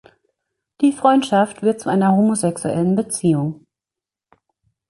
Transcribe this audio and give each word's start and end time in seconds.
Die 0.81 0.93
Freundschaft 0.93 1.61
wird 1.61 1.79
zu 1.79 1.87
einer 1.87 2.13
homosexuellen 2.13 2.95
Beziehung. 2.95 3.67